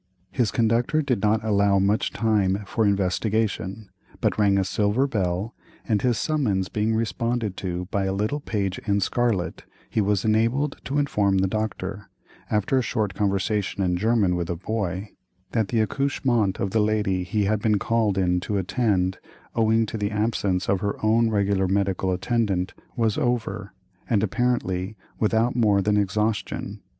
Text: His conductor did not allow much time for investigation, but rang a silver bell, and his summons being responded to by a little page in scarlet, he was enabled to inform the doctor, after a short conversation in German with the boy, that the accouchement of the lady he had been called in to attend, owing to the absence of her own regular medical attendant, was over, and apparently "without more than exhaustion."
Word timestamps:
His 0.31 0.49
conductor 0.49 1.03
did 1.03 1.21
not 1.21 1.43
allow 1.43 1.77
much 1.77 2.09
time 2.11 2.63
for 2.65 2.87
investigation, 2.87 3.91
but 4.19 4.39
rang 4.39 4.57
a 4.57 4.63
silver 4.63 5.05
bell, 5.05 5.53
and 5.87 6.01
his 6.01 6.17
summons 6.17 6.69
being 6.69 6.95
responded 6.95 7.55
to 7.57 7.87
by 7.91 8.05
a 8.05 8.11
little 8.11 8.39
page 8.39 8.79
in 8.87 8.99
scarlet, 8.99 9.63
he 9.91 10.01
was 10.01 10.25
enabled 10.25 10.77
to 10.85 10.97
inform 10.97 11.37
the 11.37 11.47
doctor, 11.47 12.09
after 12.49 12.79
a 12.79 12.81
short 12.81 13.13
conversation 13.13 13.83
in 13.83 13.95
German 13.95 14.35
with 14.35 14.47
the 14.47 14.55
boy, 14.55 15.09
that 15.51 15.67
the 15.67 15.81
accouchement 15.81 16.59
of 16.59 16.71
the 16.71 16.81
lady 16.81 17.23
he 17.23 17.43
had 17.43 17.61
been 17.61 17.77
called 17.77 18.17
in 18.17 18.39
to 18.39 18.57
attend, 18.57 19.19
owing 19.53 19.85
to 19.85 19.99
the 19.99 20.09
absence 20.09 20.67
of 20.67 20.79
her 20.79 20.95
own 21.05 21.29
regular 21.29 21.67
medical 21.67 22.11
attendant, 22.11 22.73
was 22.95 23.19
over, 23.19 23.71
and 24.09 24.23
apparently 24.23 24.97
"without 25.19 25.55
more 25.55 25.79
than 25.79 25.95
exhaustion." 25.95 26.81